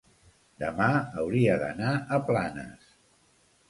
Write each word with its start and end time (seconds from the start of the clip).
Demà 0.63 0.87
hauria 1.25 1.61
d'anar 1.67 1.95
a 2.19 2.23
Planes. 2.33 2.93